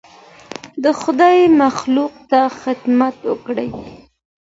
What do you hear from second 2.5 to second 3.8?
خدمت وکړئ.